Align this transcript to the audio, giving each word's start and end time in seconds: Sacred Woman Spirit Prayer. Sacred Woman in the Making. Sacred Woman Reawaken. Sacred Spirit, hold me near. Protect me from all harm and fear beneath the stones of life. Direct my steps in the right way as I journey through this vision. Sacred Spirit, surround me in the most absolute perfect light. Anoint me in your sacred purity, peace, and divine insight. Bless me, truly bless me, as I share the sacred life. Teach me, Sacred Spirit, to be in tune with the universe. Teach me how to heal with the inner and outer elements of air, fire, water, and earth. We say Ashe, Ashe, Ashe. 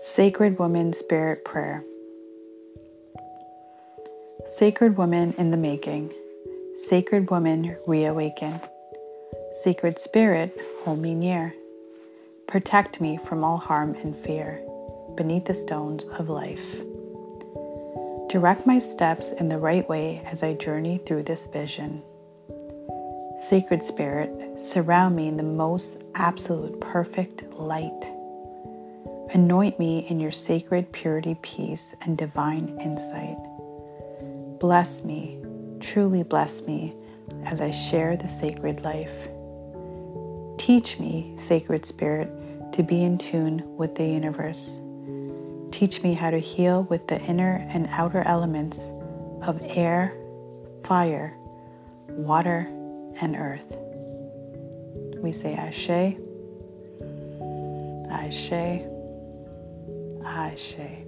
Sacred 0.00 0.60
Woman 0.60 0.92
Spirit 0.92 1.44
Prayer. 1.44 1.84
Sacred 4.46 4.96
Woman 4.96 5.34
in 5.38 5.50
the 5.50 5.56
Making. 5.56 6.12
Sacred 6.76 7.28
Woman 7.30 7.76
Reawaken. 7.84 8.60
Sacred 9.54 9.98
Spirit, 9.98 10.56
hold 10.84 11.00
me 11.00 11.14
near. 11.14 11.52
Protect 12.46 13.00
me 13.00 13.18
from 13.26 13.42
all 13.42 13.56
harm 13.56 13.96
and 13.96 14.16
fear 14.24 14.62
beneath 15.16 15.46
the 15.46 15.54
stones 15.54 16.04
of 16.16 16.28
life. 16.28 16.64
Direct 18.28 18.66
my 18.66 18.78
steps 18.78 19.32
in 19.32 19.48
the 19.48 19.58
right 19.58 19.88
way 19.88 20.22
as 20.26 20.44
I 20.44 20.54
journey 20.54 21.00
through 21.06 21.24
this 21.24 21.46
vision. 21.46 22.02
Sacred 23.48 23.82
Spirit, 23.82 24.60
surround 24.60 25.16
me 25.16 25.26
in 25.26 25.36
the 25.36 25.42
most 25.42 25.96
absolute 26.14 26.80
perfect 26.80 27.42
light. 27.54 28.17
Anoint 29.34 29.78
me 29.78 30.06
in 30.08 30.20
your 30.20 30.32
sacred 30.32 30.90
purity, 30.90 31.36
peace, 31.42 31.94
and 32.00 32.16
divine 32.16 32.78
insight. 32.80 33.36
Bless 34.58 35.04
me, 35.04 35.38
truly 35.80 36.22
bless 36.22 36.62
me, 36.62 36.94
as 37.44 37.60
I 37.60 37.70
share 37.70 38.16
the 38.16 38.28
sacred 38.28 38.82
life. 38.84 39.12
Teach 40.58 40.98
me, 40.98 41.34
Sacred 41.38 41.84
Spirit, 41.84 42.30
to 42.72 42.82
be 42.82 43.02
in 43.02 43.18
tune 43.18 43.62
with 43.76 43.94
the 43.94 44.04
universe. 44.04 44.78
Teach 45.70 46.02
me 46.02 46.14
how 46.14 46.30
to 46.30 46.38
heal 46.38 46.84
with 46.84 47.06
the 47.06 47.20
inner 47.20 47.68
and 47.70 47.86
outer 47.90 48.22
elements 48.22 48.78
of 49.42 49.60
air, 49.62 50.14
fire, 50.84 51.34
water, 52.08 52.66
and 53.20 53.36
earth. 53.36 53.76
We 55.22 55.32
say 55.32 55.54
Ashe, 55.54 56.16
Ashe, 58.10 58.82
Ashe. 60.28 61.06